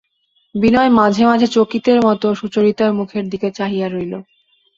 বিনয় 0.55 0.91
মাঝে 0.91 1.23
মাঝে 1.25 1.47
চকিতের 1.47 1.99
মতো 2.05 2.27
সুচরিতার 2.35 2.91
মুখের 2.93 3.25
দিকে 3.29 3.47
চাহিয়া 3.51 3.87
লইল। 3.89 4.13